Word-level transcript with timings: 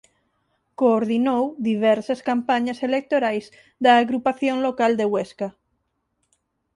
Coordinou 0.79 1.43
diversas 1.69 2.19
campañas 2.29 2.79
electorais 2.89 3.45
da 3.83 3.91
Agrupación 4.01 4.57
Local 4.67 4.91
de 4.99 5.05
Huesca. 5.11 5.49